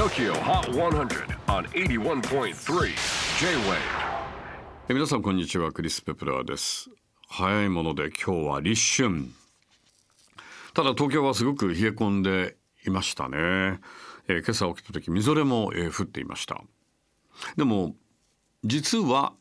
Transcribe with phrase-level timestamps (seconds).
[0.00, 2.54] TOKYO HOT 100 on 81.3
[3.38, 3.76] J-WAVE.
[4.88, 6.88] え皆さんこんにちはクリス・ペプラーです。
[7.28, 9.26] 早いもので今日は立春。
[10.72, 12.56] ただ東京はすごく冷え込んで
[12.86, 13.36] いましたね、
[14.26, 16.62] えー今朝起きた時みぞれも、えー降っていました。
[17.58, 17.94] でも
[18.64, 19.34] 実は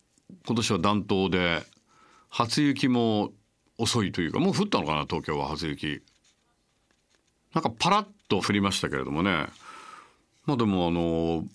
[0.46, 1.64] 今年は暖冬で
[2.28, 3.32] 初雪も
[3.78, 6.04] 遅いというかもう降ったのかな東京は初雪。
[7.54, 9.48] なんかパラッと降りましたけれどもね。
[10.50, 11.46] まあでもあの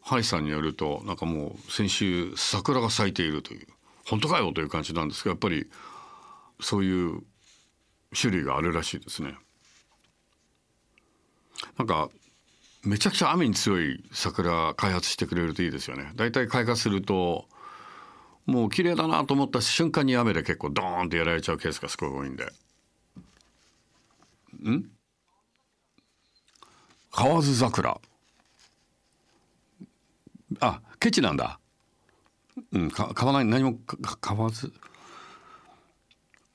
[0.00, 3.66] ハイさんによるとなんかもう先週桜が咲いているという
[4.06, 5.66] 本当かよという感じなんですがやっぱり
[6.58, 7.20] そういう
[8.18, 9.34] 種類があるらしいですね。
[11.76, 12.08] なんか
[12.82, 16.10] めちゃくちゃ雨に強い桜開発してくれるといいですよね。
[16.14, 17.44] だいたい開花すると
[18.46, 22.44] もう綺麗だなと思った瞬間に雨で結構ドーンってやられちゃうケースがすごい多いんで。
[24.66, 24.90] ん？
[27.12, 28.00] 河津桜
[30.60, 31.58] あ、ケチなんだ。
[32.72, 33.78] うんか買わない何も
[34.20, 34.72] 買わず。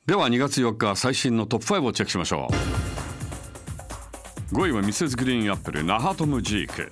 [0.05, 2.47] では2月4日最新のトップ5をチェックしましょ
[4.51, 4.55] う。
[4.55, 6.89] 5位はミセスグリーンアップルナハトムジーク。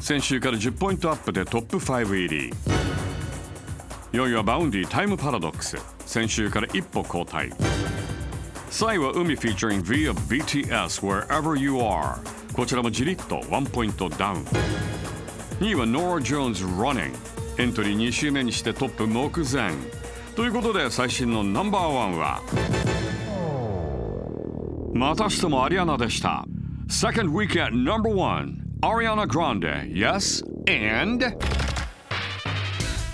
[0.00, 2.52] 先週から10ポイントアップでトップ5入り。
[4.12, 5.76] 4位はバウンディタイムパラドックス。
[6.04, 7.54] 先週から一歩後退。
[8.70, 12.18] 3位は海 featuring V of BTS Wherever You Are
[12.52, 14.44] こちらもじりっと1ポイントダウン。
[15.60, 17.14] 2位は Nora Jones Running.
[17.56, 19.72] エントリー2週目にしてトップ目前。
[20.34, 22.42] ということで最新のナンバーワンは。
[24.92, 26.44] またしてもアリアナでした。
[26.88, 28.58] Second weekend number one.
[28.82, 29.90] Ariana Grande.
[29.94, 31.24] Yes and?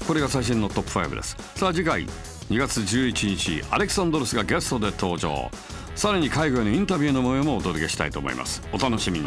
[0.08, 1.36] これが最新のトップ5です。
[1.54, 2.06] さあ次回。
[2.50, 5.48] 2月11日アレクサンドロスがゲストで登場。
[5.94, 8.62] さらに海外のインタビューの模様もお届けしたいと思います。
[8.72, 9.26] お楽しみに。